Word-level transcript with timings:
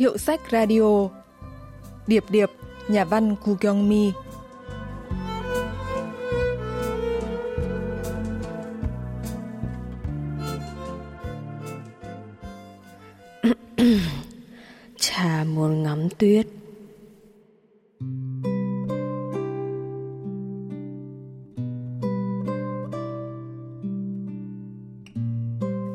Hiệu 0.00 0.18
sách 0.18 0.40
radio. 0.50 1.08
Điệp 2.06 2.24
Điệp, 2.28 2.50
nhà 2.88 3.04
văn 3.04 3.36
Ku 3.44 3.54
Kyung 3.54 3.88
Mi. 3.88 4.12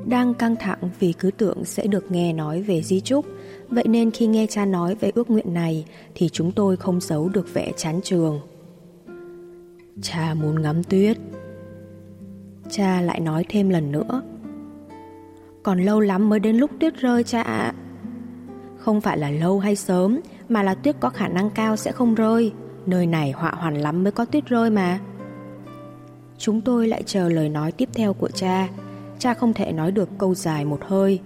Đang 0.06 0.34
căng 0.34 0.56
thẳng 0.56 0.80
vì 1.00 1.14
cứ 1.14 1.32
tưởng 1.32 1.66
sẽ 1.66 1.88
được 1.88 2.12
nghe 2.12 2.34
nói 2.34 2.62
về 2.62 2.82
di 2.82 3.02
trúc. 3.02 3.26
Vậy 3.70 3.84
nên 3.88 4.12
khi 4.12 4.28
nghe 4.28 4.48
cha 4.50 4.66
nói 4.66 4.96
về 4.96 5.12
ước 5.16 5.30
nguyện 5.30 5.54
này, 5.54 5.86
Thì 6.16 6.30
chúng 6.30 6.52
tôi 6.52 6.78
không 6.78 7.02
giấu 7.02 7.30
được 7.30 7.54
vẻ 7.54 7.72
chán 7.78 8.00
trường 8.04 8.40
Cha 10.02 10.34
muốn 10.34 10.62
ngắm 10.62 10.84
tuyết. 10.84 11.18
Cha 12.70 13.02
lại 13.02 13.20
nói 13.20 13.46
thêm 13.50 13.70
lần 13.70 13.92
nữa. 13.92 14.22
Còn 15.64 15.80
lâu 15.80 16.00
lắm 16.00 16.30
mới 16.30 16.40
đến 16.40 16.58
lúc 16.58 16.72
tuyết 16.80 16.96
rơi 16.98 17.24
cha 17.24 17.42
ạ. 17.42 17.74
Không 18.78 19.02
phải 19.02 19.18
là 19.18 19.32
lâu 19.32 19.60
hay 19.60 19.76
sớm, 19.76 20.20
Mà 20.50 20.64
là 20.64 20.76
tuyết 20.76 20.96
có 21.00 21.10
khả 21.10 21.28
năng 21.28 21.50
cao 21.50 21.76
sẽ 21.76 21.92
không 21.92 22.16
rơi. 22.16 22.52
Nơi 22.86 23.06
này 23.08 23.32
họa 23.32 23.52
hoàn 23.52 23.76
lắm 23.78 24.04
mới 24.04 24.12
có 24.12 24.26
tuyết 24.26 24.46
rơi 24.46 24.70
mà. 24.70 25.00
Chúng 26.38 26.62
tôi 26.62 26.88
lại 26.88 27.04
chờ 27.06 27.30
lời 27.30 27.50
nói 27.50 27.72
tiếp 27.72 27.90
theo 27.94 28.14
của 28.14 28.30
cha 28.30 28.68
Cha. 28.68 28.85
Cha 29.20 29.34
không 29.34 29.54
thể 29.54 29.72
nói 29.72 29.92
được 29.92 30.10
câu 30.18 30.36
dài 30.36 30.66
một 30.66 30.80
hơi 30.82 31.20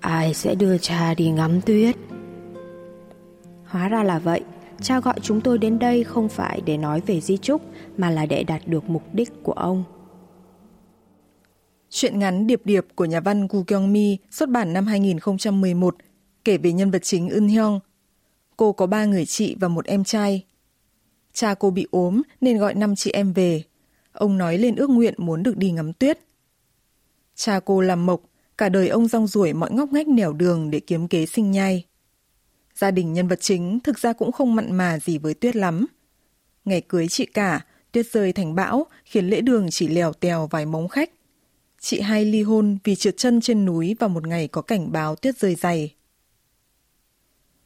Ai 0.00 0.34
sẽ 0.34 0.54
đưa 0.54 0.78
cha 0.78 1.14
đi 1.14 1.30
ngắm 1.30 1.60
tuyết 1.60 1.96
Hóa 3.64 3.88
ra 3.88 4.02
là 4.02 4.18
vậy 4.18 4.40
Cha 4.80 5.00
gọi 5.00 5.14
chúng 5.22 5.40
tôi 5.40 5.58
đến 5.58 5.78
đây 5.78 6.04
không 6.04 6.28
phải 6.28 6.60
để 6.64 6.76
nói 6.76 7.00
về 7.06 7.20
di 7.20 7.36
trúc, 7.36 7.62
Mà 7.96 8.10
là 8.10 8.26
để 8.26 8.44
đạt 8.44 8.62
được 8.66 8.90
mục 8.90 9.02
đích 9.12 9.42
của 9.42 9.52
ông 9.52 9.84
Chuyện 11.90 12.18
ngắn 12.18 12.46
Điệp 12.46 12.60
Điệp 12.64 12.86
của 12.94 13.04
nhà 13.04 13.20
văn 13.20 13.46
Gu 13.50 13.62
Kyung 13.62 13.92
Mi 13.92 14.18
xuất 14.30 14.48
bản 14.48 14.72
năm 14.72 14.86
2011 14.86 15.96
kể 16.44 16.58
về 16.58 16.72
nhân 16.72 16.90
vật 16.90 17.02
chính 17.02 17.28
Eun 17.28 17.48
Hyung. 17.48 17.80
Cô 18.56 18.72
có 18.72 18.86
ba 18.86 19.04
người 19.04 19.26
chị 19.26 19.56
và 19.60 19.68
một 19.68 19.86
em 19.86 20.04
trai. 20.04 20.44
Cha 21.32 21.54
cô 21.54 21.70
bị 21.70 21.86
ốm 21.90 22.22
nên 22.40 22.58
gọi 22.58 22.74
năm 22.74 22.94
chị 22.96 23.10
em 23.10 23.32
về. 23.32 23.62
Ông 24.12 24.38
nói 24.38 24.58
lên 24.58 24.76
ước 24.76 24.90
nguyện 24.90 25.14
muốn 25.16 25.42
được 25.42 25.56
đi 25.56 25.70
ngắm 25.70 25.92
tuyết. 25.92 26.18
Cha 27.34 27.60
cô 27.60 27.80
làm 27.80 28.06
mộc, 28.06 28.20
cả 28.58 28.68
đời 28.68 28.88
ông 28.88 29.08
rong 29.08 29.26
ruổi 29.26 29.52
mọi 29.52 29.72
ngóc 29.72 29.92
ngách 29.92 30.08
nẻo 30.08 30.32
đường 30.32 30.70
để 30.70 30.80
kiếm 30.80 31.08
kế 31.08 31.26
sinh 31.26 31.50
nhai. 31.50 31.86
Gia 32.74 32.90
đình 32.90 33.12
nhân 33.12 33.28
vật 33.28 33.40
chính 33.40 33.80
thực 33.80 33.98
ra 33.98 34.12
cũng 34.12 34.32
không 34.32 34.54
mặn 34.54 34.72
mà 34.72 34.98
gì 34.98 35.18
với 35.18 35.34
tuyết 35.34 35.56
lắm. 35.56 35.86
Ngày 36.64 36.80
cưới 36.80 37.08
chị 37.08 37.26
cả, 37.26 37.66
tuyết 37.92 38.06
rơi 38.12 38.32
thành 38.32 38.54
bão 38.54 38.86
khiến 39.04 39.26
lễ 39.26 39.40
đường 39.40 39.66
chỉ 39.70 39.88
lèo 39.88 40.12
tèo 40.12 40.46
vài 40.46 40.66
mống 40.66 40.88
khách. 40.88 41.10
Chị 41.80 42.00
hai 42.00 42.24
ly 42.24 42.42
hôn 42.42 42.78
vì 42.84 42.96
trượt 42.96 43.16
chân 43.16 43.40
trên 43.40 43.64
núi 43.64 43.96
vào 44.00 44.08
một 44.08 44.26
ngày 44.26 44.48
có 44.48 44.62
cảnh 44.62 44.92
báo 44.92 45.16
tuyết 45.16 45.38
rơi 45.38 45.54
dày. 45.54 45.94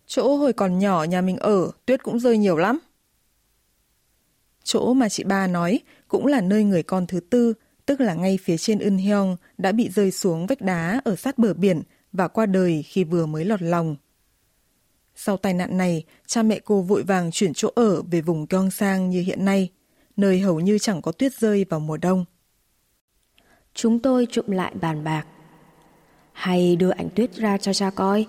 Chỗ 0.06 0.36
hồi 0.36 0.52
còn 0.52 0.78
nhỏ 0.78 1.05
nhà 1.05 1.20
mình 1.20 1.36
ở, 1.36 1.70
tuyết 1.86 2.02
cũng 2.02 2.20
rơi 2.20 2.39
nhiều 2.39 2.56
lắm. 2.56 2.78
Chỗ 4.64 4.94
mà 4.94 5.08
chị 5.08 5.24
ba 5.24 5.47
nói 5.47 5.80
cũng 6.08 6.26
là 6.26 6.40
nơi 6.40 6.64
người 6.64 6.82
con 6.82 7.06
thứ 7.06 7.20
tư, 7.20 7.54
tức 7.86 8.00
là 8.00 8.14
ngay 8.14 8.38
phía 8.42 8.56
trên 8.56 8.78
Eun 8.78 8.96
Hyung 8.96 9.36
đã 9.58 9.72
bị 9.72 9.88
rơi 9.88 10.10
xuống 10.10 10.46
vách 10.46 10.60
đá 10.60 11.00
ở 11.05 11.17
sát 11.17 11.39
bờ 11.39 11.55
biển 11.55 11.83
và 12.12 12.28
qua 12.28 12.46
đời 12.46 12.83
khi 12.83 13.05
vừa 13.05 13.27
mới 13.27 13.44
lọt 13.44 13.62
lòng. 13.62 13.96
Sau 15.14 15.36
tai 15.36 15.55
nạn 15.55 15.77
này, 15.77 16.05
cha 16.27 16.42
mẹ 16.42 16.61
cô 16.64 16.83
vội 16.83 17.02
vàng 17.02 17.30
chuyển 17.30 17.55
chỗ 17.55 17.70
ở 17.74 18.02
về 18.02 18.20
vùng 18.20 18.46
Gyeongsang 18.50 19.11
như 19.11 19.22
hiện 19.22 19.45
nay, 19.45 19.70
nơi 20.16 20.40
hầu 20.40 20.61
như 20.61 20.78
chẳng 20.78 21.02
có 21.02 21.12
tuyết 21.12 21.33
rơi 21.34 21.64
vào 21.70 21.80
mùa 21.80 21.96
đông. 21.96 22.24
Chúng 23.74 23.98
tôi 23.98 24.27
chụm 24.30 24.46
lại 24.50 24.72
bàn 24.80 25.05
bạc. 25.05 25.27
Hay 26.33 26.77
đưa 26.77 26.90
ảnh 26.90 27.08
tuyết 27.14 27.34
ra 27.34 27.58
cho 27.58 27.72
cha 27.72 27.90
coi. 27.90 28.27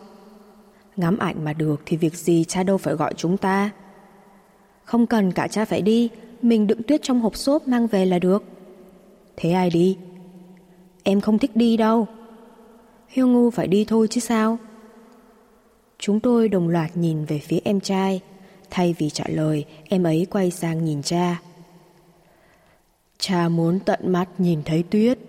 Ngắm 0.95 1.17
ảnh 1.17 1.43
mà 1.43 1.53
được 1.53 1.81
thì 1.85 1.97
việc 1.97 2.15
gì 2.15 2.43
cha 2.43 2.63
đâu 2.63 2.77
phải 2.77 2.93
gọi 2.93 3.13
chúng 3.13 3.37
ta. 3.37 3.71
Không 4.83 5.07
cần 5.07 5.31
cả 5.31 5.47
cha 5.47 5.65
phải 5.65 5.81
đi, 5.81 6.09
mình 6.43 6.67
đựng 6.67 6.83
tuyết 6.83 7.01
trong 7.03 7.21
hộp 7.21 7.35
xốp 7.35 7.67
mang 7.67 7.87
về 7.87 8.05
là 8.05 8.19
được. 8.19 8.43
Thế 9.37 9.51
ai 9.51 9.69
đi? 9.69 9.97
Em 11.03 11.21
không 11.21 11.39
thích 11.39 11.55
đi 11.55 11.77
đâu. 11.77 12.07
Hiêu 13.07 13.27
ngu 13.27 13.49
phải 13.49 13.67
đi 13.67 13.85
thôi 13.85 14.07
chứ 14.09 14.21
sao? 14.21 14.57
Chúng 15.99 16.19
tôi 16.19 16.49
đồng 16.49 16.69
loạt 16.69 16.97
nhìn 16.97 17.25
về 17.25 17.39
phía 17.39 17.59
em 17.63 17.79
trai. 17.79 18.21
Thay 18.69 18.95
vì 18.97 19.09
trả 19.09 19.25
lời, 19.27 19.65
em 19.89 20.03
ấy 20.03 20.27
quay 20.29 20.51
sang 20.51 20.85
nhìn 20.85 21.01
cha. 21.03 21.41
Cha 23.17 23.49
muốn 23.49 23.79
tận 23.79 23.99
mắt 24.11 24.29
nhìn 24.37 24.61
thấy 24.65 24.83
tuyết. 24.83 25.19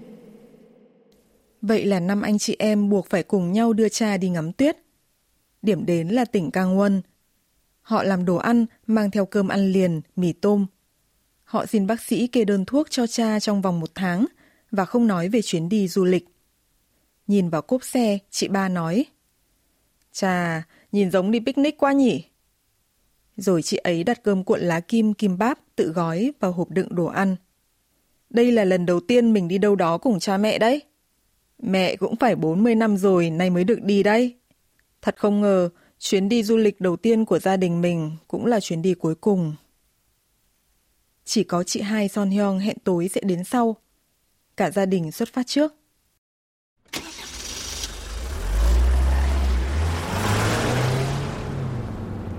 Vậy 1.62 1.84
là 1.84 2.00
năm 2.00 2.22
anh 2.22 2.38
chị 2.38 2.56
em 2.58 2.90
buộc 2.90 3.06
phải 3.06 3.22
cùng 3.22 3.52
nhau 3.52 3.72
đưa 3.72 3.88
cha 3.88 4.16
đi 4.16 4.28
ngắm 4.28 4.52
tuyết. 4.52 4.76
Điểm 5.62 5.86
đến 5.86 6.08
là 6.08 6.24
tỉnh 6.24 6.50
Cang 6.50 6.78
Quân. 6.78 7.02
Họ 7.82 8.02
làm 8.02 8.24
đồ 8.24 8.36
ăn, 8.36 8.66
mang 8.86 9.10
theo 9.10 9.26
cơm 9.26 9.48
ăn 9.48 9.72
liền, 9.72 10.00
mì 10.16 10.32
tôm. 10.32 10.66
Họ 11.48 11.66
xin 11.66 11.86
bác 11.86 12.00
sĩ 12.00 12.26
kê 12.26 12.44
đơn 12.44 12.64
thuốc 12.64 12.90
cho 12.90 13.06
cha 13.06 13.40
trong 13.40 13.62
vòng 13.62 13.80
một 13.80 13.90
tháng 13.94 14.26
và 14.70 14.84
không 14.84 15.06
nói 15.06 15.28
về 15.28 15.42
chuyến 15.42 15.68
đi 15.68 15.88
du 15.88 16.04
lịch. 16.04 16.24
Nhìn 17.26 17.48
vào 17.48 17.62
cốp 17.62 17.84
xe, 17.84 18.18
chị 18.30 18.48
ba 18.48 18.68
nói. 18.68 19.04
Chà, 20.12 20.62
nhìn 20.92 21.10
giống 21.10 21.30
đi 21.30 21.40
picnic 21.40 21.78
quá 21.78 21.92
nhỉ? 21.92 22.24
Rồi 23.36 23.62
chị 23.62 23.76
ấy 23.76 24.04
đặt 24.04 24.22
cơm 24.22 24.44
cuộn 24.44 24.60
lá 24.60 24.80
kim 24.80 25.14
kim 25.14 25.38
báp 25.38 25.58
tự 25.76 25.92
gói 25.92 26.32
vào 26.40 26.52
hộp 26.52 26.70
đựng 26.70 26.88
đồ 26.90 27.06
ăn. 27.06 27.36
Đây 28.30 28.52
là 28.52 28.64
lần 28.64 28.86
đầu 28.86 29.00
tiên 29.00 29.32
mình 29.32 29.48
đi 29.48 29.58
đâu 29.58 29.76
đó 29.76 29.98
cùng 29.98 30.18
cha 30.18 30.36
mẹ 30.36 30.58
đấy. 30.58 30.82
Mẹ 31.58 31.96
cũng 31.96 32.16
phải 32.16 32.36
40 32.36 32.74
năm 32.74 32.96
rồi, 32.96 33.30
nay 33.30 33.50
mới 33.50 33.64
được 33.64 33.82
đi 33.82 34.02
đây. 34.02 34.36
Thật 35.02 35.16
không 35.18 35.40
ngờ, 35.40 35.68
chuyến 35.98 36.28
đi 36.28 36.42
du 36.42 36.56
lịch 36.56 36.80
đầu 36.80 36.96
tiên 36.96 37.24
của 37.24 37.38
gia 37.38 37.56
đình 37.56 37.80
mình 37.80 38.10
cũng 38.28 38.46
là 38.46 38.60
chuyến 38.60 38.82
đi 38.82 38.94
cuối 38.94 39.14
cùng. 39.14 39.54
Chỉ 41.30 41.44
có 41.44 41.62
chị 41.62 41.80
hai 41.80 42.08
Son 42.08 42.30
Hyung 42.30 42.58
hẹn 42.58 42.76
tối 42.84 43.08
sẽ 43.08 43.20
đến 43.24 43.44
sau. 43.44 43.76
Cả 44.56 44.70
gia 44.70 44.86
đình 44.86 45.12
xuất 45.12 45.28
phát 45.32 45.46
trước. 45.46 45.74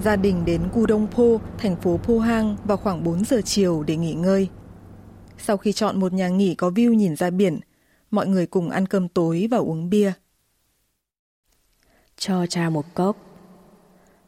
Gia 0.04 0.16
đình 0.16 0.46
đến 0.46 0.62
Gu 0.74 0.86
Đông 0.86 1.08
Po, 1.12 1.24
thành 1.58 1.76
phố 1.76 2.00
Po 2.04 2.20
Hang 2.20 2.58
vào 2.64 2.78
khoảng 2.78 3.04
4 3.04 3.26
giờ 3.26 3.42
chiều 3.46 3.84
để 3.84 3.98
nghỉ 3.98 4.14
ngơi. 4.14 4.50
Sau 5.38 5.58
khi 5.58 5.74
chọn 5.74 6.00
một 6.00 6.14
nhà 6.14 6.28
nghỉ 6.28 6.56
có 6.56 6.70
view 6.70 6.94
nhìn 6.94 7.16
ra 7.16 7.30
biển, 7.30 7.60
mọi 8.12 8.28
người 8.28 8.46
cùng 8.46 8.70
ăn 8.70 8.86
cơm 8.86 9.08
tối 9.08 9.48
và 9.52 9.58
uống 9.58 9.90
bia. 9.90 10.12
Cho 12.18 12.46
cha 12.46 12.70
một 12.70 12.86
cốc. 12.94 13.18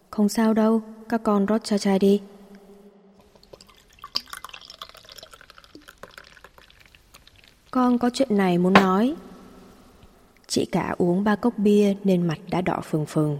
Không 0.09 0.29
sao 0.29 0.53
đâu, 0.53 0.81
các 1.09 1.21
con 1.23 1.45
rót 1.45 1.63
cho 1.63 1.77
cha 1.77 1.97
đi. 1.97 2.21
Con 7.71 7.97
có 7.97 8.09
chuyện 8.13 8.37
này 8.37 8.57
muốn 8.57 8.73
nói. 8.73 9.15
Chị 10.47 10.65
cả 10.65 10.95
uống 10.97 11.23
ba 11.23 11.35
cốc 11.35 11.53
bia 11.57 11.93
nên 12.03 12.27
mặt 12.27 12.39
đã 12.49 12.61
đỏ 12.61 12.81
phừng 12.83 13.05
phừng. 13.05 13.37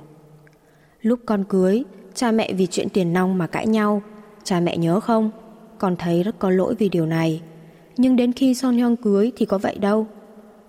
Lúc 1.02 1.19
con 1.25 1.44
cưới, 1.44 1.84
cha 2.14 2.31
mẹ 2.31 2.53
vì 2.53 2.68
chuyện 2.68 2.90
tiền 2.90 3.14
nong 3.14 3.38
mà 3.38 3.47
cãi 3.47 3.68
nhau. 3.68 4.02
Cha 4.44 4.59
mẹ 4.59 4.78
nhớ 4.78 5.00
không? 5.00 5.31
Con 5.78 5.95
thấy 5.95 6.24
rất 6.24 6.39
có 6.39 6.50
lỗi 6.50 6.75
vì 6.80 6.89
điều 6.89 7.06
này. 7.06 7.42
Nhưng 7.98 8.16
đến 8.16 8.33
khi 8.33 8.54
Son 8.54 8.78
Hyung 8.78 8.95
cưới 8.95 9.31
thì 9.36 9.45
có 9.45 9.57
vậy 9.57 9.78
đâu. 9.78 10.07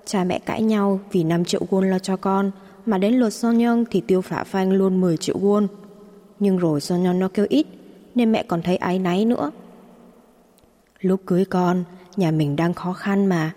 Cha 0.05 0.25
mẹ 0.25 0.39
cãi 0.39 0.63
nhau 0.63 1.01
vì 1.13 1.25
5 1.25 1.45
triệu 1.45 1.63
won 1.71 1.81
lo 1.81 1.99
cho 1.99 2.17
con, 2.17 2.51
mà 2.87 2.99
đến 2.99 3.15
lượt 3.15 3.31
Son 3.31 3.59
Hyung 3.59 3.85
thì 3.91 4.01
tiêu 4.01 4.21
phả 4.21 4.45
phanh 4.45 4.73
luôn 4.73 5.01
10 5.01 5.17
triệu 5.17 5.39
won. 5.39 5.67
Nhưng 6.39 6.59
rồi 6.59 6.81
Son 6.81 7.03
Hyung 7.03 7.19
nó 7.19 7.29
kêu 7.29 7.47
ít, 7.49 7.67
nên 8.15 8.33
mẹ 8.33 8.43
còn 8.43 8.63
thấy 8.63 8.77
ái 8.77 8.99
náy 8.99 9.25
nữa. 9.25 9.51
Lúc 11.01 11.21
cưới 11.27 11.45
con, 11.45 11.85
nhà 12.17 12.31
mình 12.31 12.57
đang 12.57 12.75
khó 12.75 12.93
khăn 12.93 13.27
mà. 13.27 13.53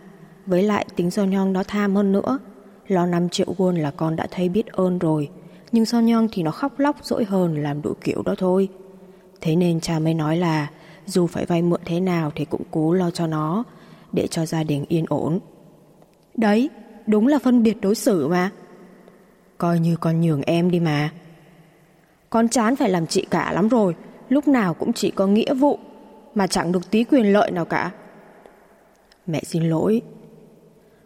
Với 0.45 0.63
lại 0.63 0.85
tính 0.95 1.11
Son 1.11 1.31
Yong 1.31 1.53
nó 1.53 1.63
tham 1.63 1.95
hơn 1.95 2.11
nữa. 2.11 2.39
Lo 2.87 3.05
5 3.05 3.29
triệu 3.29 3.47
won 3.57 3.81
là 3.81 3.91
con 3.91 4.15
đã 4.15 4.27
thấy 4.31 4.49
biết 4.49 4.67
ơn 4.67 4.99
rồi. 4.99 5.29
Nhưng 5.71 5.85
Son 5.85 6.07
Yong 6.07 6.27
thì 6.31 6.43
nó 6.43 6.51
khóc 6.51 6.79
lóc 6.79 6.95
dỗi 7.01 7.25
hờn 7.25 7.63
làm 7.63 7.81
đủ 7.81 7.93
kiểu 8.03 8.21
đó 8.25 8.35
thôi. 8.37 8.69
Thế 9.41 9.55
nên 9.55 9.79
cha 9.79 9.99
mới 9.99 10.13
nói 10.13 10.37
là 10.37 10.69
dù 11.05 11.27
phải 11.27 11.45
vay 11.45 11.61
mượn 11.61 11.79
thế 11.85 11.99
nào 11.99 12.31
thì 12.35 12.45
cũng 12.45 12.61
cố 12.71 12.93
lo 12.93 13.11
cho 13.11 13.27
nó 13.27 13.63
để 14.11 14.27
cho 14.27 14.45
gia 14.45 14.63
đình 14.63 14.85
yên 14.87 15.05
ổn. 15.09 15.39
Đấy, 16.35 16.69
đúng 17.07 17.27
là 17.27 17.39
phân 17.39 17.63
biệt 17.63 17.81
đối 17.81 17.95
xử 17.95 18.27
mà. 18.27 18.49
Coi 19.57 19.79
như 19.79 19.95
con 19.95 20.21
nhường 20.21 20.41
em 20.41 20.71
đi 20.71 20.79
mà. 20.79 21.09
Con 22.29 22.47
chán 22.49 22.75
phải 22.75 22.89
làm 22.89 23.07
chị 23.07 23.25
cả 23.29 23.51
lắm 23.53 23.69
rồi, 23.69 23.95
lúc 24.29 24.47
nào 24.47 24.73
cũng 24.73 24.93
chỉ 24.93 25.11
có 25.11 25.27
nghĩa 25.27 25.53
vụ 25.53 25.79
mà 26.35 26.47
chẳng 26.47 26.71
được 26.71 26.91
tí 26.91 27.03
quyền 27.03 27.33
lợi 27.33 27.51
nào 27.51 27.65
cả. 27.65 27.91
Mẹ 29.27 29.41
xin 29.43 29.63
lỗi. 29.63 30.01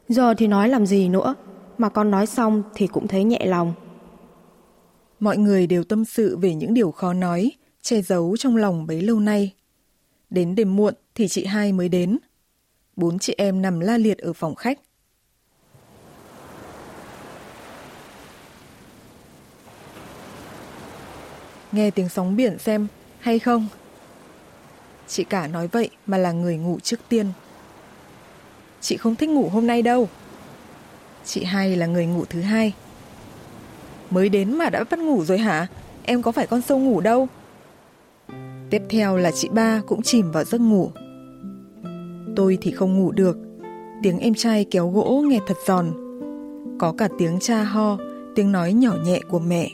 Giờ 0.09 0.33
thì 0.37 0.47
nói 0.47 0.69
làm 0.69 0.85
gì 0.85 1.09
nữa, 1.09 1.35
mà 1.77 1.89
con 1.89 2.11
nói 2.11 2.25
xong 2.25 2.63
thì 2.75 2.87
cũng 2.87 3.07
thấy 3.07 3.23
nhẹ 3.23 3.45
lòng. 3.45 3.73
Mọi 5.19 5.37
người 5.37 5.67
đều 5.67 5.83
tâm 5.83 6.05
sự 6.05 6.37
về 6.37 6.55
những 6.55 6.73
điều 6.73 6.91
khó 6.91 7.13
nói, 7.13 7.51
che 7.81 8.01
giấu 8.01 8.37
trong 8.37 8.55
lòng 8.55 8.87
bấy 8.87 9.01
lâu 9.01 9.19
nay. 9.19 9.53
Đến 10.29 10.55
đêm 10.55 10.75
muộn 10.75 10.93
thì 11.15 11.27
chị 11.27 11.45
hai 11.45 11.71
mới 11.71 11.89
đến. 11.89 12.17
Bốn 12.95 13.19
chị 13.19 13.35
em 13.37 13.61
nằm 13.61 13.79
la 13.79 13.97
liệt 13.97 14.17
ở 14.17 14.33
phòng 14.33 14.55
khách. 14.55 14.79
Nghe 21.71 21.91
tiếng 21.91 22.09
sóng 22.09 22.35
biển 22.35 22.59
xem, 22.59 22.87
hay 23.19 23.39
không? 23.39 23.67
Chị 25.07 25.23
cả 25.23 25.47
nói 25.47 25.67
vậy 25.67 25.89
mà 26.05 26.17
là 26.17 26.31
người 26.31 26.57
ngủ 26.57 26.79
trước 26.79 26.99
tiên. 27.09 27.31
Chị 28.81 28.97
không 28.97 29.15
thích 29.15 29.29
ngủ 29.29 29.49
hôm 29.49 29.67
nay 29.67 29.81
đâu. 29.81 30.09
Chị 31.25 31.43
hai 31.43 31.75
là 31.75 31.85
người 31.85 32.05
ngủ 32.05 32.25
thứ 32.29 32.41
hai. 32.41 32.73
Mới 34.09 34.29
đến 34.29 34.57
mà 34.57 34.69
đã 34.69 34.83
bắt 34.91 34.99
ngủ 34.99 35.25
rồi 35.25 35.37
hả? 35.37 35.67
Em 36.03 36.21
có 36.21 36.31
phải 36.31 36.47
con 36.47 36.61
sâu 36.61 36.79
ngủ 36.79 37.01
đâu. 37.01 37.27
Tiếp 38.69 38.81
theo 38.89 39.17
là 39.17 39.31
chị 39.31 39.49
ba 39.49 39.81
cũng 39.87 40.01
chìm 40.01 40.31
vào 40.31 40.43
giấc 40.43 40.61
ngủ. 40.61 40.91
Tôi 42.35 42.57
thì 42.61 42.71
không 42.71 42.99
ngủ 42.99 43.11
được. 43.11 43.37
Tiếng 44.03 44.19
em 44.19 44.33
trai 44.33 44.65
kéo 44.71 44.89
gỗ 44.89 45.23
nghe 45.27 45.39
thật 45.47 45.57
giòn. 45.65 45.91
Có 46.79 46.93
cả 46.97 47.07
tiếng 47.17 47.39
cha 47.39 47.63
ho, 47.63 47.97
tiếng 48.35 48.51
nói 48.51 48.73
nhỏ 48.73 48.95
nhẹ 49.05 49.19
của 49.29 49.39
mẹ. 49.39 49.69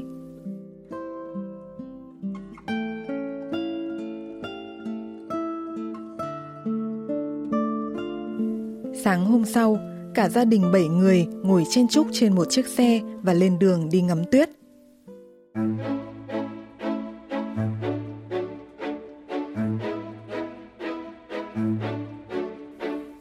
Hôm 9.36 9.46
sau, 9.46 9.78
cả 10.14 10.30
gia 10.30 10.46
đình 10.46 10.72
7 10.72 10.88
người 10.88 11.28
ngồi 11.44 11.64
chen 11.70 11.88
chúc 11.88 12.08
trên 12.12 12.36
một 12.36 12.46
chiếc 12.50 12.68
xe 12.68 13.02
và 13.22 13.34
lên 13.34 13.60
đường 13.60 13.90
đi 13.92 14.02
ngắm 14.02 14.24
tuyết. 14.32 14.50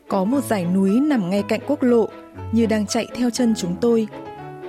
Có 0.08 0.24
một 0.24 0.44
dải 0.44 0.66
núi 0.74 1.00
nằm 1.00 1.30
ngay 1.30 1.42
cạnh 1.48 1.60
quốc 1.66 1.82
lộ, 1.82 2.08
như 2.52 2.66
đang 2.66 2.86
chạy 2.86 3.06
theo 3.14 3.30
chân 3.30 3.54
chúng 3.56 3.76
tôi. 3.80 4.08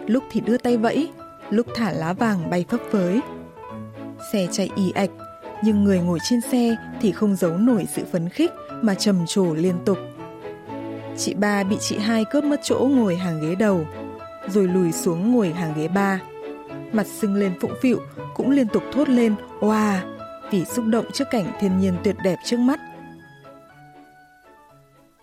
Lúc 0.07 0.23
thì 0.31 0.41
đưa 0.41 0.57
tay 0.57 0.77
vẫy, 0.77 1.09
lúc 1.49 1.67
thả 1.75 1.93
lá 1.93 2.13
vàng 2.13 2.49
bay 2.49 2.65
phấp 2.69 2.79
phới. 2.91 3.19
Xe 4.33 4.47
chạy 4.51 4.69
ì 4.75 4.91
ạch, 4.91 5.11
nhưng 5.63 5.83
người 5.83 5.99
ngồi 5.99 6.19
trên 6.29 6.41
xe 6.41 6.75
thì 7.01 7.11
không 7.11 7.35
giấu 7.35 7.57
nổi 7.57 7.85
sự 7.93 8.03
phấn 8.11 8.29
khích 8.29 8.51
mà 8.81 8.95
trầm 8.95 9.15
trồ 9.27 9.53
liên 9.53 9.75
tục. 9.85 9.97
Chị 11.17 11.33
ba 11.33 11.63
bị 11.63 11.77
chị 11.79 11.97
hai 11.97 12.25
cướp 12.25 12.43
mất 12.43 12.59
chỗ 12.63 12.89
ngồi 12.91 13.15
hàng 13.15 13.41
ghế 13.41 13.55
đầu, 13.55 13.87
rồi 14.47 14.67
lùi 14.67 14.91
xuống 14.91 15.31
ngồi 15.31 15.49
hàng 15.49 15.73
ghế 15.77 15.87
ba. 15.87 16.21
Mặt 16.91 17.07
sưng 17.07 17.35
lên 17.35 17.53
phụng 17.61 17.73
phịu, 17.81 17.99
cũng 18.35 18.51
liên 18.51 18.67
tục 18.67 18.83
thốt 18.91 19.09
lên 19.09 19.35
Wow! 19.59 19.99
vì 20.51 20.65
xúc 20.65 20.85
động 20.85 21.05
trước 21.13 21.25
cảnh 21.31 21.45
thiên 21.59 21.79
nhiên 21.79 21.93
tuyệt 22.03 22.15
đẹp 22.23 22.35
trước 22.45 22.57
mắt. 22.57 22.79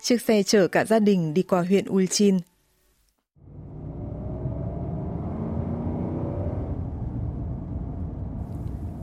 Chiếc 0.01 0.21
xe 0.21 0.43
chở 0.43 0.67
cả 0.67 0.85
gia 0.85 0.99
đình 0.99 1.33
đi 1.33 1.41
qua 1.41 1.61
huyện 1.61 1.85
Ulchin. 1.89 2.37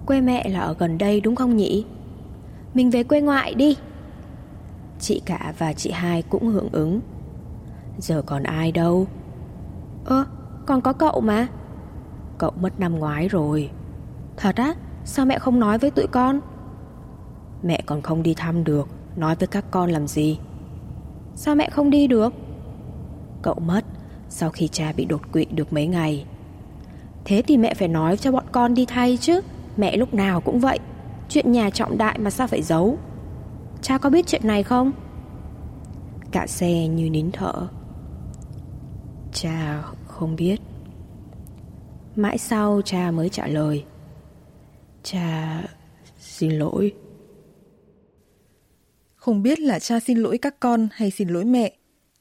Quê 0.07 0.21
mẹ 0.21 0.49
là 0.49 0.61
ở 0.61 0.75
gần 0.79 0.99
đây 0.99 1.21
đúng 1.21 1.37
không 1.37 1.57
nhỉ? 1.57 1.85
Mình 2.75 2.91
về 2.91 3.03
quê 3.03 3.21
ngoại 3.21 3.55
đi. 3.55 3.77
Chị 5.01 5.23
cả 5.25 5.55
và 5.59 5.73
chị 5.73 5.91
hai 5.91 6.23
cũng 6.23 6.49
hưởng 6.49 6.69
ứng. 6.73 7.01
Giờ 7.99 8.23
còn 8.27 8.43
ai 8.43 8.73
đâu? 8.73 9.07
Ơ, 10.05 10.25
còn 10.67 10.81
có 10.81 10.93
cậu 10.93 11.21
mà. 11.21 11.47
Cậu 12.39 12.53
mất 12.61 12.81
năm 12.81 12.99
ngoái 12.99 13.29
rồi. 13.29 13.71
Thật 14.37 14.57
á, 14.57 14.75
Sao 15.05 15.27
mẹ 15.27 15.39
không 15.39 15.61
nói 15.61 15.79
với 15.79 15.91
tụi 15.91 16.07
con? 16.07 16.41
Mẹ 17.63 17.83
còn 17.87 18.03
không 18.03 18.23
đi 18.23 18.35
thăm 18.35 18.65
được, 18.65 18.89
Nói 19.17 19.37
với 19.37 19.47
các 19.47 19.65
con 19.71 19.91
làm 19.91 20.07
gì? 20.07 20.39
Sao 21.35 21.55
mẹ 21.55 21.71
không 21.71 21.91
đi 21.91 22.07
được? 22.07 22.35
Cậu 23.43 23.55
mất 23.55 23.85
Sau 24.29 24.51
khi 24.51 24.69
cha 24.69 24.93
bị 24.97 25.05
đột 25.05 25.33
quỵ 25.33 25.45
được 25.45 25.73
mấy 25.73 25.87
ngày. 25.87 26.27
Thế 27.25 27.43
thì 27.47 27.57
mẹ 27.57 27.75
phải 27.75 27.89
nói 27.89 28.17
cho 28.17 28.33
bọn 28.33 28.45
con 28.53 28.75
đi 28.75 28.87
thay 28.87 29.19
chứ, 29.21 29.41
Mẹ 29.77 29.97
lúc 29.97 30.15
nào 30.15 30.41
cũng 30.41 30.61
vậy. 30.61 30.79
Chuyện 31.29 31.53
nhà 31.53 31.71
trọng 31.71 31.99
đại 31.99 32.19
mà 32.19 32.31
sao 32.31 32.47
phải 32.47 32.63
giấu? 32.63 32.99
Cha 33.83 33.99
có 33.99 34.11
biết 34.11 34.27
chuyện 34.27 34.47
này 34.47 34.63
không? 34.63 34.93
Cả 36.33 36.47
xe 36.47 36.89
như 36.89 37.11
nín 37.11 37.31
thở. 37.33 37.69
Cha 39.33 39.83
không 40.07 40.37
biết. 40.37 40.61
Mãi 42.17 42.39
sau 42.39 42.81
cha 42.85 43.11
mới 43.11 43.29
trả 43.29 43.47
lời. 43.47 43.85
Cha 45.03 45.63
xin 46.19 46.53
lỗi. 46.53 46.95
Không 49.15 49.43
biết 49.43 49.61
là 49.61 49.79
cha 49.79 50.01
xin 50.01 50.19
lỗi 50.19 50.39
các 50.39 50.61
con 50.61 50.89
hay 50.93 51.11
xin 51.11 51.29
lỗi 51.29 51.45
mẹ 51.45 51.73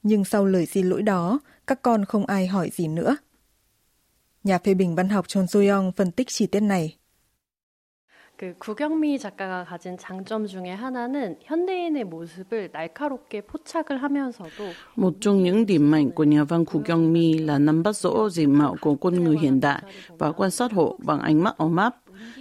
Nhưng 0.02 0.24
sau 0.24 0.46
lời 0.46 0.66
xin 0.66 0.86
lỗi 0.86 1.02
đó 1.02 1.40
Các 1.66 1.82
con 1.82 2.04
không 2.04 2.26
ai 2.26 2.46
hỏi 2.46 2.70
gì 2.72 2.88
nữa. 2.88 3.16
Nhà 4.44 4.58
phê 4.58 4.74
bình 4.74 4.94
văn 4.94 5.08
học 5.08 5.28
Chon 5.28 5.46
Soyoung 5.46 5.92
phân 5.92 6.12
tích 6.12 6.28
chi 6.30 6.46
tiết 6.46 6.60
này 6.60 6.96
그 8.39 8.53
구경미 8.59 9.17
작가가 9.17 9.63
가진 9.63 9.97
장점 9.97 10.45
중에 10.45 10.71
하나는 10.71 11.37
현대인의 11.41 12.03
모습을 12.03 12.69
날카롭게 12.73 13.41
포착을 13.41 14.03
하면서도 14.03 14.73
một 14.97 15.13
trong 15.21 15.43
những 15.43 15.65
điểm 15.65 15.91
mạnh 15.91 16.11
của 16.11 16.23
nhà 16.23 16.43
văn 16.43 16.65
Khu 16.65 16.81
Kyung 16.81 17.13
Mi 17.13 17.37
là 17.37 17.59
nắm 17.59 17.83
bắt 17.83 17.95
rõ 17.95 18.29
diện 18.29 18.57
mạo 18.57 18.75
của 18.81 18.95
con 18.95 19.23
người 19.23 19.37
hiện 19.37 19.59
đại 19.59 19.81
và 20.07 20.31
quan 20.31 20.51
sát 20.51 20.71
họ 20.71 20.95
bằng 20.97 21.19
ánh 21.19 21.43
mắt 21.43 21.57
ấm 21.57 21.75
áp. 21.75 21.95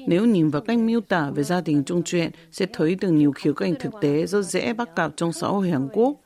Nếu 0.07 0.25
nhìn 0.25 0.49
vào 0.49 0.63
cách 0.63 0.79
miêu 0.79 1.01
tả 1.01 1.31
về 1.31 1.43
gia 1.43 1.61
đình 1.61 1.85
trong 1.85 2.03
truyện, 2.03 2.31
sẽ 2.51 2.67
thấy 2.73 2.95
được 2.95 3.11
nhiều 3.11 3.33
khía 3.33 3.53
cạnh 3.57 3.75
thực 3.81 3.93
tế 4.01 4.27
rất 4.27 4.43
dễ 4.43 4.73
bắt 4.73 4.97
gặp 4.97 5.13
trong 5.17 5.33
xã 5.33 5.47
hội 5.49 5.71
Hàn 5.71 5.89
Quốc. 5.93 6.17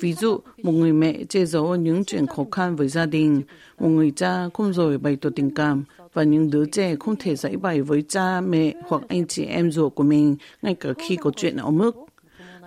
Ví 0.00 0.12
dụ, 0.12 0.38
một 0.62 0.72
người 0.72 0.92
mẹ 0.92 1.24
che 1.28 1.44
giấu 1.44 1.74
những 1.74 2.04
chuyện 2.04 2.26
khó 2.26 2.44
khăn 2.52 2.76
với 2.76 2.88
gia 2.88 3.06
đình, 3.06 3.42
một 3.78 3.88
người 3.88 4.12
cha 4.16 4.48
không 4.54 4.72
rồi 4.72 4.98
bày 4.98 5.16
tỏ 5.16 5.30
tình 5.36 5.54
cảm, 5.54 5.84
và 6.12 6.22
những 6.22 6.50
đứa 6.50 6.64
trẻ 6.66 6.96
không 7.00 7.16
thể 7.16 7.36
giải 7.36 7.56
bày 7.56 7.82
với 7.82 8.02
cha 8.08 8.40
mẹ 8.40 8.74
hoặc 8.88 9.02
anh 9.08 9.26
chị 9.26 9.44
em 9.44 9.72
ruột 9.72 9.94
của 9.94 10.02
mình 10.02 10.36
ngay 10.62 10.74
cả 10.74 10.90
khi 10.98 11.16
có 11.16 11.30
chuyện 11.36 11.56
ở 11.56 11.70
mức. 11.70 11.96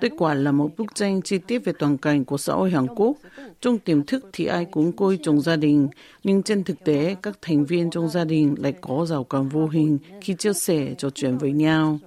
Kết 0.01 0.11
quả 0.17 0.33
là 0.33 0.51
một 0.51 0.69
bức 0.77 0.95
tranh 0.95 1.21
chi 1.21 1.37
tiết 1.37 1.59
về 1.59 1.73
toàn 1.79 1.97
cảnh 1.97 2.25
của 2.25 2.37
xã 2.37 2.53
hội 2.53 2.71
Hàn 2.71 2.87
Quốc. 2.87 3.17
Trong 3.61 3.79
tiềm 3.79 4.03
thức 4.03 4.25
thì 4.33 4.45
ai 4.45 4.65
cũng 4.65 4.91
coi 4.91 5.17
trọng 5.23 5.41
gia 5.41 5.55
đình, 5.55 5.87
nhưng 6.23 6.43
trên 6.43 6.63
thực 6.63 6.83
tế 6.83 7.15
các 7.21 7.37
thành 7.41 7.65
viên 7.65 7.89
trong 7.89 8.09
gia 8.09 8.23
đình 8.25 8.55
lại 8.59 8.73
có 8.81 9.05
rào 9.05 9.23
cản 9.23 9.49
vô 9.49 9.67
hình 9.67 9.97
khi 10.21 10.35
chia 10.39 10.53
sẻ 10.53 10.93
trò 10.97 11.09
chuyện 11.09 11.37
với 11.37 11.51
nhau. 11.51 11.99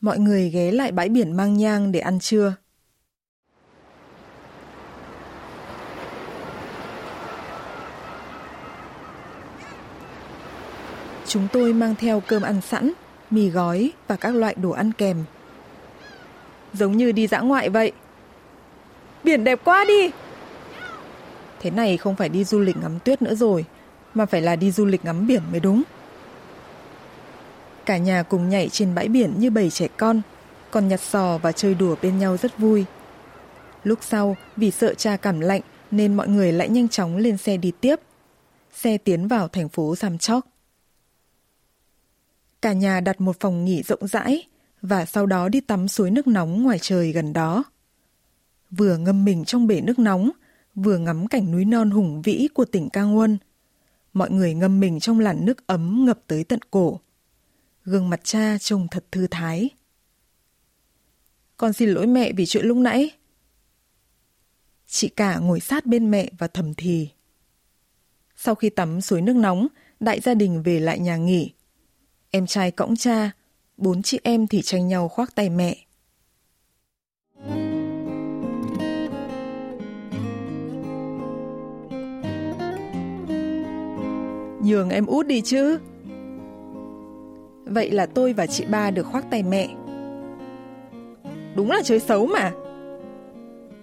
Mọi 0.00 0.18
người 0.18 0.50
ghé 0.50 0.70
lại 0.70 0.92
bãi 0.92 1.08
biển 1.08 1.36
Mang 1.36 1.56
Nhang 1.56 1.92
để 1.92 2.00
ăn 2.00 2.20
trưa. 2.20 2.54
Chúng 11.26 11.48
tôi 11.52 11.72
mang 11.72 11.94
theo 11.94 12.20
cơm 12.20 12.42
ăn 12.42 12.60
sẵn, 12.60 12.92
mì 13.30 13.48
gói 13.48 13.92
và 14.08 14.16
các 14.16 14.34
loại 14.34 14.54
đồ 14.54 14.70
ăn 14.70 14.92
kèm. 14.92 15.24
Giống 16.72 16.96
như 16.96 17.12
đi 17.12 17.26
dã 17.26 17.40
ngoại 17.40 17.68
vậy. 17.68 17.92
Biển 19.24 19.44
đẹp 19.44 19.60
quá 19.64 19.84
đi! 19.88 20.10
Thế 21.60 21.70
này 21.70 21.96
không 21.96 22.16
phải 22.16 22.28
đi 22.28 22.44
du 22.44 22.60
lịch 22.60 22.76
ngắm 22.82 22.98
tuyết 23.04 23.22
nữa 23.22 23.34
rồi, 23.34 23.64
mà 24.14 24.26
phải 24.26 24.40
là 24.40 24.56
đi 24.56 24.70
du 24.70 24.84
lịch 24.84 25.04
ngắm 25.04 25.26
biển 25.26 25.42
mới 25.50 25.60
đúng. 25.60 25.82
Cả 27.88 27.96
nhà 27.96 28.22
cùng 28.22 28.48
nhảy 28.48 28.68
trên 28.68 28.94
bãi 28.94 29.08
biển 29.08 29.34
như 29.38 29.50
bầy 29.50 29.70
trẻ 29.70 29.88
con, 29.96 30.22
còn 30.70 30.88
nhặt 30.88 31.00
sò 31.00 31.38
và 31.38 31.52
chơi 31.52 31.74
đùa 31.74 31.96
bên 32.02 32.18
nhau 32.18 32.36
rất 32.36 32.58
vui. 32.58 32.84
Lúc 33.84 33.98
sau, 34.02 34.36
vì 34.56 34.70
sợ 34.70 34.94
cha 34.94 35.16
cảm 35.16 35.40
lạnh 35.40 35.60
nên 35.90 36.14
mọi 36.14 36.28
người 36.28 36.52
lại 36.52 36.68
nhanh 36.68 36.88
chóng 36.88 37.16
lên 37.16 37.36
xe 37.36 37.56
đi 37.56 37.72
tiếp. 37.80 38.00
Xe 38.74 38.98
tiến 38.98 39.28
vào 39.28 39.48
thành 39.48 39.68
phố 39.68 39.96
Samchok. 39.96 40.46
Cả 42.62 42.72
nhà 42.72 43.00
đặt 43.00 43.20
một 43.20 43.40
phòng 43.40 43.64
nghỉ 43.64 43.82
rộng 43.82 44.06
rãi 44.06 44.42
và 44.82 45.04
sau 45.04 45.26
đó 45.26 45.48
đi 45.48 45.60
tắm 45.60 45.88
suối 45.88 46.10
nước 46.10 46.26
nóng 46.26 46.62
ngoài 46.62 46.78
trời 46.80 47.12
gần 47.12 47.32
đó. 47.32 47.64
Vừa 48.70 48.96
ngâm 48.96 49.24
mình 49.24 49.44
trong 49.44 49.66
bể 49.66 49.80
nước 49.80 49.98
nóng, 49.98 50.30
vừa 50.74 50.98
ngắm 50.98 51.26
cảnh 51.26 51.52
núi 51.52 51.64
non 51.64 51.90
hùng 51.90 52.22
vĩ 52.22 52.48
của 52.54 52.64
tỉnh 52.64 52.88
Kangwon. 52.92 53.36
Mọi 54.12 54.30
người 54.30 54.54
ngâm 54.54 54.80
mình 54.80 55.00
trong 55.00 55.20
làn 55.20 55.44
nước 55.44 55.66
ấm 55.66 56.04
ngập 56.04 56.18
tới 56.26 56.44
tận 56.44 56.60
cổ. 56.70 57.00
Gương 57.84 58.10
mặt 58.10 58.20
cha 58.24 58.58
trông 58.58 58.88
thật 58.90 59.04
thư 59.12 59.26
thái. 59.26 59.70
Con 61.56 61.72
xin 61.72 61.88
lỗi 61.88 62.06
mẹ 62.06 62.32
vì 62.32 62.46
chuyện 62.46 62.66
lúc 62.66 62.76
nãy. 62.76 63.10
Chị 64.86 65.08
cả 65.08 65.38
ngồi 65.38 65.60
sát 65.60 65.86
bên 65.86 66.10
mẹ 66.10 66.30
và 66.38 66.48
thầm 66.48 66.74
thì. 66.74 67.08
Sau 68.36 68.54
khi 68.54 68.70
tắm 68.70 69.00
suối 69.00 69.22
nước 69.22 69.36
nóng, 69.36 69.66
đại 70.00 70.20
gia 70.20 70.34
đình 70.34 70.62
về 70.62 70.80
lại 70.80 70.98
nhà 70.98 71.16
nghỉ. 71.16 71.52
Em 72.30 72.46
trai 72.46 72.70
cõng 72.70 72.96
cha, 72.96 73.30
bốn 73.76 74.02
chị 74.02 74.20
em 74.22 74.46
thì 74.46 74.62
tranh 74.62 74.88
nhau 74.88 75.08
khoác 75.08 75.34
tay 75.34 75.50
mẹ. 75.50 75.84
Nhường 84.64 84.90
em 84.90 85.06
út 85.06 85.26
đi 85.26 85.42
chứ. 85.44 85.78
Vậy 87.68 87.90
là 87.90 88.06
tôi 88.06 88.32
và 88.32 88.46
chị 88.46 88.64
ba 88.70 88.90
được 88.90 89.06
khoác 89.06 89.24
tay 89.30 89.42
mẹ. 89.42 89.68
Đúng 91.56 91.70
là 91.70 91.82
chơi 91.84 92.00
xấu 92.00 92.26
mà. 92.26 92.52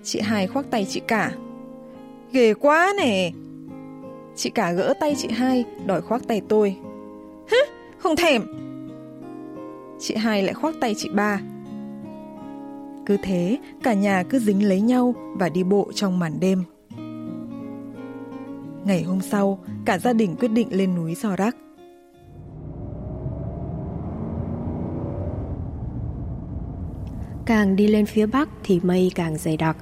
Chị 0.03 0.21
hai 0.21 0.47
khoác 0.47 0.65
tay 0.71 0.85
chị 0.89 1.01
cả. 1.07 1.31
Ghê 2.31 2.53
quá 2.53 2.93
nè. 2.97 3.31
Chị 4.35 4.49
cả 4.49 4.71
gỡ 4.71 4.93
tay 4.99 5.15
chị 5.17 5.27
hai, 5.27 5.65
đòi 5.85 6.01
khoác 6.01 6.27
tay 6.27 6.41
tôi. 6.49 6.75
Hứ, 7.51 7.57
không 7.97 8.15
thèm. 8.15 8.41
Chị 9.99 10.15
hai 10.15 10.43
lại 10.43 10.53
khoác 10.53 10.75
tay 10.81 10.95
chị 10.97 11.09
ba. 11.09 11.41
Cứ 13.05 13.17
thế, 13.23 13.57
cả 13.83 13.93
nhà 13.93 14.23
cứ 14.23 14.39
dính 14.39 14.67
lấy 14.69 14.81
nhau 14.81 15.15
và 15.33 15.49
đi 15.49 15.63
bộ 15.63 15.91
trong 15.95 16.19
màn 16.19 16.39
đêm. 16.39 16.63
Ngày 18.85 19.03
hôm 19.03 19.21
sau, 19.21 19.59
cả 19.85 19.97
gia 19.97 20.13
đình 20.13 20.35
quyết 20.39 20.51
định 20.51 20.67
lên 20.71 20.95
núi 20.95 21.15
Sorak. 21.15 21.55
Càng 27.45 27.75
đi 27.75 27.87
lên 27.87 28.05
phía 28.05 28.25
bắc 28.25 28.49
thì 28.63 28.79
mây 28.83 29.11
càng 29.15 29.37
dày 29.37 29.57
đặc, 29.57 29.77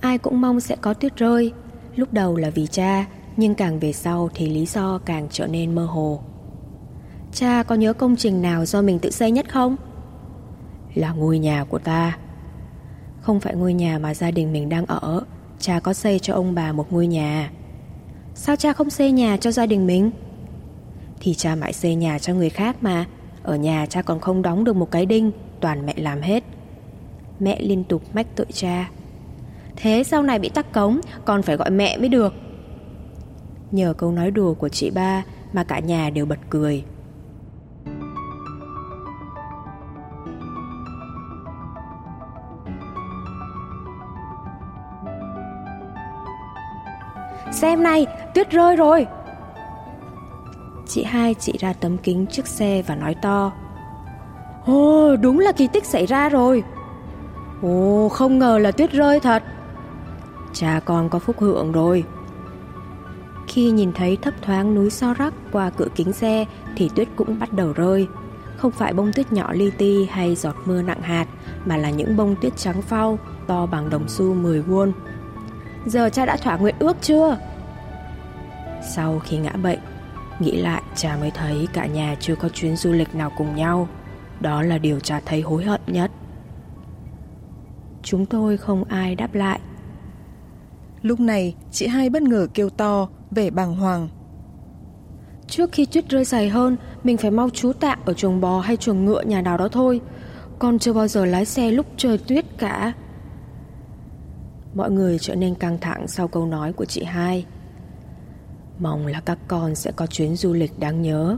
ai 0.00 0.18
cũng 0.18 0.40
mong 0.40 0.60
sẽ 0.60 0.76
có 0.80 0.94
tuyết 0.94 1.16
rơi. 1.16 1.52
Lúc 1.96 2.12
đầu 2.12 2.36
là 2.36 2.50
vì 2.50 2.66
cha, 2.66 3.06
nhưng 3.36 3.54
càng 3.54 3.78
về 3.78 3.92
sau 3.92 4.30
thì 4.34 4.48
lý 4.48 4.66
do 4.66 4.98
càng 4.98 5.26
trở 5.30 5.46
nên 5.46 5.74
mơ 5.74 5.84
hồ. 5.84 6.20
Cha 7.32 7.62
có 7.62 7.74
nhớ 7.74 7.92
công 7.92 8.16
trình 8.16 8.42
nào 8.42 8.64
do 8.64 8.82
mình 8.82 8.98
tự 8.98 9.10
xây 9.10 9.30
nhất 9.30 9.52
không? 9.52 9.76
Là 10.94 11.12
ngôi 11.12 11.38
nhà 11.38 11.64
của 11.64 11.78
ta. 11.78 12.18
Không 13.20 13.40
phải 13.40 13.54
ngôi 13.54 13.74
nhà 13.74 13.98
mà 13.98 14.14
gia 14.14 14.30
đình 14.30 14.52
mình 14.52 14.68
đang 14.68 14.86
ở, 14.86 15.22
cha 15.58 15.80
có 15.80 15.92
xây 15.92 16.18
cho 16.18 16.34
ông 16.34 16.54
bà 16.54 16.72
một 16.72 16.92
ngôi 16.92 17.06
nhà. 17.06 17.50
Sao 18.34 18.56
cha 18.56 18.72
không 18.72 18.90
xây 18.90 19.12
nhà 19.12 19.36
cho 19.36 19.50
gia 19.50 19.66
đình 19.66 19.86
mình? 19.86 20.10
Thì 21.20 21.34
cha 21.34 21.54
mãi 21.54 21.72
xây 21.72 21.94
nhà 21.94 22.18
cho 22.18 22.34
người 22.34 22.50
khác 22.50 22.76
mà, 22.80 23.04
ở 23.42 23.56
nhà 23.56 23.86
cha 23.86 24.02
còn 24.02 24.20
không 24.20 24.42
đóng 24.42 24.64
được 24.64 24.76
một 24.76 24.90
cái 24.90 25.06
đinh, 25.06 25.30
toàn 25.60 25.86
mẹ 25.86 25.94
làm 25.96 26.20
hết. 26.20 26.44
Mẹ 27.40 27.60
liên 27.60 27.84
tục 27.84 28.02
mách 28.14 28.26
tội 28.36 28.46
cha. 28.52 28.90
Thế 29.76 30.04
sau 30.04 30.22
này 30.22 30.38
bị 30.38 30.48
tắc 30.48 30.72
cống 30.72 31.00
Còn 31.24 31.42
phải 31.42 31.56
gọi 31.56 31.70
mẹ 31.70 31.98
mới 31.98 32.08
được. 32.08 32.34
Nhờ 33.70 33.94
câu 33.98 34.12
nói 34.12 34.30
đùa 34.30 34.54
của 34.54 34.68
chị 34.68 34.90
ba 34.90 35.22
Mà 35.52 35.64
cả 35.64 35.78
nhà 35.78 36.10
đều 36.10 36.26
bật 36.26 36.38
cười. 36.50 36.84
Xem 47.52 47.82
này, 47.82 48.06
tuyết 48.34 48.50
rơi 48.50 48.76
rồi. 48.76 49.06
Chị 50.88 51.04
hai 51.04 51.34
chị 51.34 51.52
ra 51.60 51.72
tấm 51.72 51.98
kính 51.98 52.26
trước 52.26 52.46
xe 52.46 52.82
và 52.82 52.94
nói 52.94 53.14
to. 53.22 53.52
Ồ, 54.66 55.16
đúng 55.16 55.38
là 55.38 55.52
kỳ 55.52 55.68
tích 55.68 55.84
xảy 55.84 56.06
ra 56.06 56.28
rồi. 56.28 56.62
Ồ, 57.66 58.08
không 58.08 58.38
ngờ 58.38 58.58
là 58.58 58.70
tuyết 58.70 58.92
rơi 58.92 59.20
thật. 59.20 59.42
Cha 60.52 60.80
con 60.84 61.08
có 61.08 61.18
phúc 61.18 61.36
hưởng 61.38 61.72
rồi. 61.72 62.04
Khi 63.46 63.70
nhìn 63.70 63.92
thấy 63.92 64.16
thấp 64.22 64.34
thoáng 64.42 64.74
núi 64.74 64.90
So 64.90 65.14
Rắc 65.14 65.34
qua 65.52 65.70
cửa 65.70 65.88
kính 65.94 66.12
xe 66.12 66.44
thì 66.76 66.90
tuyết 66.94 67.08
cũng 67.16 67.38
bắt 67.38 67.52
đầu 67.52 67.72
rơi. 67.72 68.06
Không 68.56 68.70
phải 68.70 68.92
bông 68.92 69.12
tuyết 69.12 69.32
nhỏ 69.32 69.52
li 69.52 69.70
ti 69.70 70.06
hay 70.10 70.34
giọt 70.34 70.54
mưa 70.64 70.82
nặng 70.82 71.02
hạt 71.02 71.26
mà 71.64 71.76
là 71.76 71.90
những 71.90 72.16
bông 72.16 72.36
tuyết 72.40 72.56
trắng 72.56 72.82
phau 72.82 73.18
to 73.46 73.66
bằng 73.66 73.90
đồng 73.90 74.08
xu 74.08 74.34
10 74.34 74.62
won. 74.62 74.92
Giờ 75.86 76.10
cha 76.12 76.26
đã 76.26 76.36
thỏa 76.36 76.56
nguyện 76.56 76.74
ước 76.78 76.96
chưa? 77.00 77.38
Sau 78.94 79.18
khi 79.24 79.36
ngã 79.36 79.52
bệnh, 79.52 79.78
nghĩ 80.40 80.56
lại 80.56 80.82
cha 80.96 81.16
mới 81.20 81.30
thấy 81.30 81.68
cả 81.72 81.86
nhà 81.86 82.16
chưa 82.20 82.34
có 82.34 82.48
chuyến 82.48 82.76
du 82.76 82.92
lịch 82.92 83.14
nào 83.14 83.32
cùng 83.36 83.56
nhau. 83.56 83.88
Đó 84.40 84.62
là 84.62 84.78
điều 84.78 85.00
cha 85.00 85.20
thấy 85.26 85.40
hối 85.40 85.64
hận 85.64 85.80
nhất. 85.86 86.10
Chúng 88.06 88.26
tôi 88.26 88.56
không 88.56 88.84
ai 88.84 89.14
đáp 89.14 89.34
lại. 89.34 89.60
Lúc 91.02 91.20
này, 91.20 91.54
chị 91.70 91.86
hai 91.86 92.10
bất 92.10 92.22
ngờ 92.22 92.46
kêu 92.54 92.70
to, 92.70 93.08
vẻ 93.30 93.50
bàng 93.50 93.76
hoàng. 93.76 94.08
Trước 95.46 95.72
khi 95.72 95.86
tuyết 95.86 96.08
rơi 96.08 96.24
dày 96.24 96.48
hơn, 96.48 96.76
mình 97.04 97.16
phải 97.16 97.30
mau 97.30 97.50
trú 97.50 97.72
tạm 97.72 97.98
ở 98.04 98.14
chuồng 98.14 98.40
bò 98.40 98.60
hay 98.60 98.76
chuồng 98.76 99.04
ngựa 99.04 99.22
nhà 99.22 99.42
nào 99.42 99.58
đó 99.58 99.68
thôi. 99.68 100.00
Con 100.58 100.78
chưa 100.78 100.92
bao 100.92 101.08
giờ 101.08 101.24
lái 101.24 101.44
xe 101.44 101.70
lúc 101.70 101.86
trời 101.96 102.18
tuyết 102.18 102.44
cả. 102.58 102.92
Mọi 104.74 104.90
người 104.90 105.18
trở 105.18 105.34
nên 105.34 105.54
căng 105.54 105.78
thẳng 105.78 106.08
sau 106.08 106.28
câu 106.28 106.46
nói 106.46 106.72
của 106.72 106.84
chị 106.84 107.04
hai. 107.04 107.46
Mong 108.78 109.06
là 109.06 109.20
các 109.20 109.38
con 109.48 109.74
sẽ 109.74 109.92
có 109.96 110.06
chuyến 110.06 110.36
du 110.36 110.52
lịch 110.52 110.78
đáng 110.78 111.02
nhớ. 111.02 111.36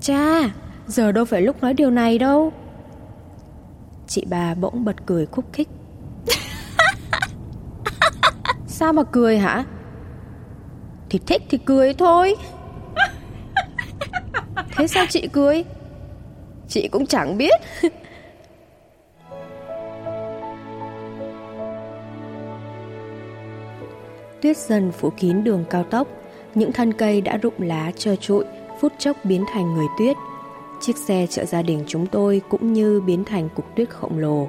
Cha, 0.00 0.54
giờ 0.86 1.12
đâu 1.12 1.24
phải 1.24 1.42
lúc 1.42 1.62
nói 1.62 1.74
điều 1.74 1.90
này 1.90 2.18
đâu. 2.18 2.52
Chị 4.06 4.24
bà 4.30 4.54
bỗng 4.54 4.84
bật 4.84 4.96
cười 5.06 5.26
khúc 5.26 5.44
khích 5.52 5.68
Sao 8.66 8.92
mà 8.92 9.02
cười 9.02 9.38
hả? 9.38 9.64
Thì 11.10 11.18
thích 11.26 11.42
thì 11.50 11.58
cười 11.58 11.94
thôi 11.94 12.34
Thế 14.76 14.86
sao 14.86 15.06
chị 15.08 15.28
cười? 15.32 15.64
Chị 16.68 16.88
cũng 16.88 17.06
chẳng 17.06 17.38
biết 17.38 17.60
Tuyết 24.42 24.56
dần 24.56 24.92
phủ 24.92 25.10
kín 25.16 25.44
đường 25.44 25.64
cao 25.70 25.84
tốc, 25.84 26.08
Những 26.54 26.72
thân 26.72 26.92
cây 26.92 27.20
đã 27.20 27.36
rụng 27.36 27.54
lá 27.58 27.92
trơ 27.96 28.16
trụi, 28.16 28.44
Phút 28.80 28.92
chốc 28.98 29.16
biến 29.24 29.44
thành 29.52 29.74
người 29.74 29.86
tuyết 29.98 30.16
Chiếc 30.80 30.96
xe 30.96 31.26
chở 31.30 31.44
gia 31.44 31.62
đình 31.62 31.84
chúng 31.86 32.06
tôi 32.06 32.42
cũng 32.48 32.72
như 32.72 33.00
biến 33.00 33.24
thành 33.24 33.48
cục 33.56 33.76
tuyết 33.76 33.90
khổng 33.90 34.18
lồ. 34.18 34.48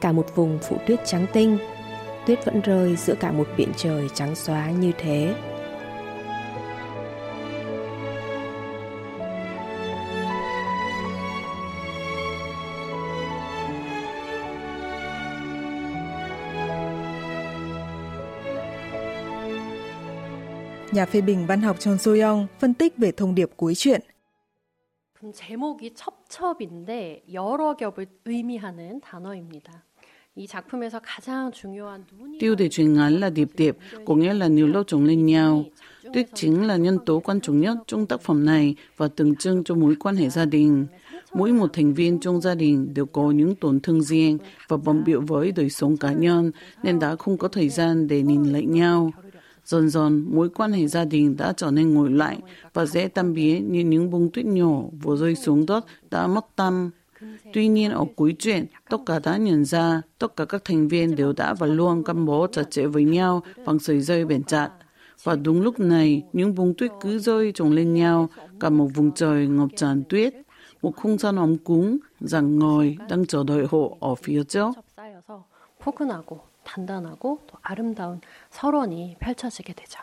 Cả 0.00 0.12
một 0.12 0.26
vùng 0.34 0.58
phủ 0.68 0.76
tuyết 0.86 1.00
trắng 1.06 1.26
tinh, 1.32 1.58
tuyết 2.26 2.44
vẫn 2.44 2.60
rơi 2.60 2.96
giữa 2.96 3.14
cả 3.14 3.32
một 3.32 3.48
biển 3.56 3.72
trời 3.76 4.08
trắng 4.14 4.34
xóa 4.34 4.70
như 4.70 4.92
thế. 4.98 5.34
Nhà 20.92 21.06
phê 21.06 21.20
bình 21.20 21.46
văn 21.46 21.60
học 21.60 21.76
Chon 21.80 21.98
Soyong 21.98 22.46
phân 22.58 22.74
tích 22.74 22.96
về 22.96 23.12
thông 23.12 23.34
điệp 23.34 23.50
cuối 23.56 23.74
truyện 23.74 24.00
제목이 25.31 25.93
첩첩인데 25.93 27.23
여러 27.31 27.75
겹을 27.75 28.07
의미하는 28.25 28.99
단어입니다. 28.99 29.85
이 30.35 30.47
작품에서 30.47 30.99
가장 30.99 31.51
중요한 31.51 32.05
눈이 32.11 32.39
Tiêu 32.39 32.55
đề 32.55 32.69
truyện 32.69 32.93
ngắn 32.93 33.19
là 33.19 33.29
điệp 33.29 33.49
điệp, 33.55 33.77
có 34.05 34.15
nghĩa 34.15 34.33
là 34.33 34.47
nhiều 34.47 34.67
lâu 34.67 34.83
chồng 34.83 35.03
lên 35.03 35.25
nhau. 35.25 35.65
Tuyết 36.13 36.29
chính 36.33 36.67
là 36.67 36.77
nhân 36.77 36.97
tố 37.05 37.19
quan 37.19 37.41
trọng 37.41 37.59
nhất 37.59 37.77
trong 37.87 38.05
tác 38.05 38.21
phẩm 38.21 38.45
này 38.45 38.75
và 38.97 39.07
tượng 39.07 39.35
trưng 39.35 39.63
cho 39.63 39.75
mối 39.75 39.95
quan 39.99 40.15
hệ 40.15 40.29
gia 40.29 40.45
đình. 40.45 40.85
Mỗi 41.33 41.51
một 41.51 41.73
thành 41.73 41.93
viên 41.93 42.19
trong 42.19 42.41
gia 42.41 42.55
đình 42.55 42.93
đều 42.93 43.05
có 43.05 43.31
những 43.31 43.55
tổn 43.55 43.79
thương 43.79 44.01
riêng 44.01 44.37
và 44.67 44.77
bận 44.77 45.03
biểu 45.03 45.21
với 45.21 45.51
đời 45.51 45.69
sống 45.69 45.97
cá 45.97 46.13
nhân 46.13 46.51
nên 46.83 46.99
đã 46.99 47.15
không 47.15 47.37
có 47.37 47.47
thời 47.47 47.69
gian 47.69 48.07
để 48.07 48.21
nhìn 48.21 48.43
lại 48.43 48.65
nhau. 48.65 49.11
Dần 49.68 49.88
dần, 49.88 50.26
mối 50.34 50.48
quan 50.48 50.72
hệ 50.72 50.86
gia 50.86 51.04
đình 51.04 51.36
đã 51.36 51.52
trở 51.56 51.70
nên 51.70 51.94
ngồi 51.94 52.10
lại 52.10 52.38
và 52.74 52.86
dễ 52.86 53.08
tan 53.08 53.34
biến 53.34 53.72
như 53.72 53.80
những 53.80 54.10
bông 54.10 54.30
tuyết 54.32 54.46
nhỏ 54.46 54.82
vừa 55.02 55.16
rơi 55.16 55.34
xuống 55.34 55.66
đất 55.66 55.84
đã 56.10 56.26
mất 56.26 56.46
tâm. 56.56 56.90
Tuy 57.52 57.68
nhiên 57.68 57.90
ở 57.90 58.04
cuối 58.16 58.36
chuyện, 58.38 58.66
tất 58.90 58.96
cả 59.06 59.18
đã 59.18 59.36
nhận 59.36 59.64
ra 59.64 60.02
tất 60.18 60.36
cả 60.36 60.44
các 60.44 60.64
thành 60.64 60.88
viên 60.88 61.16
đều 61.16 61.32
đã 61.32 61.54
và 61.54 61.66
luôn 61.66 62.04
gắn 62.04 62.26
bó 62.26 62.46
chặt 62.46 62.70
chẽ 62.70 62.86
với 62.86 63.04
nhau 63.04 63.42
bằng 63.66 63.78
sợi 63.78 64.00
dây 64.00 64.24
bền 64.24 64.42
chặt. 64.42 64.70
Và 65.22 65.36
đúng 65.36 65.62
lúc 65.62 65.80
này, 65.80 66.22
những 66.32 66.54
bông 66.54 66.74
tuyết 66.74 66.90
cứ 67.00 67.18
rơi 67.18 67.52
chồng 67.54 67.72
lên 67.72 67.94
nhau, 67.94 68.28
cả 68.60 68.70
một 68.70 68.88
vùng 68.94 69.12
trời 69.12 69.46
ngập 69.46 69.68
tràn 69.76 70.02
tuyết. 70.08 70.34
Một 70.82 70.96
không 70.96 71.18
gian 71.18 71.36
ấm 71.36 71.58
cúng, 71.58 71.98
rằng 72.20 72.58
ngồi 72.58 72.96
đang 73.10 73.26
chờ 73.26 73.44
đợi 73.44 73.66
họ 73.70 73.96
ở 74.00 74.14
phía 74.14 74.44
trước. 74.44 74.70
포근하고 76.67 76.67
단단하고 76.67 77.39
또 77.47 77.57
아름다운 77.61 78.21
설원이 78.51 79.17
펼쳐지게 79.19 79.73
되죠. 79.73 79.99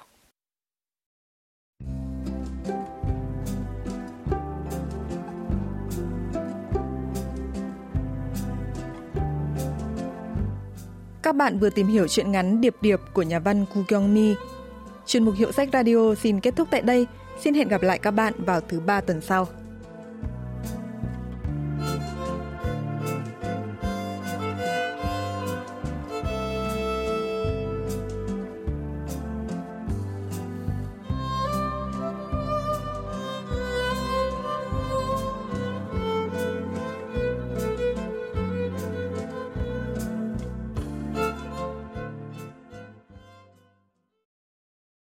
Các 11.23 11.37
bạn 11.37 11.59
vừa 11.59 11.71
tìm 11.71 11.87
hiểu 11.87 12.09
chuyện 12.09 12.33
ngắn 12.33 12.61
Điệp 12.61 12.77
Điệp 12.81 13.01
của 13.13 13.23
nhà 13.23 13.39
văn 13.39 13.67
Ku 13.75 13.83
Kyung 13.89 14.15
Mi. 14.15 14.35
Chuyên 15.07 15.25
mục 15.25 15.35
Hiệu 15.35 15.53
sách 15.53 15.69
Radio 15.73 16.15
xin 16.15 16.41
kết 16.41 16.57
thúc 16.57 16.69
tại 16.71 16.83
đây. 16.83 17.07
Xin 17.41 17.55
hẹn 17.55 17.69
gặp 17.69 17.83
lại 17.83 17.99
các 17.99 18.11
bạn 18.11 18.35
vào 18.39 18.61
thứ 18.61 18.81
ba 18.81 19.01
tuần 19.01 19.21
sau. 19.21 19.47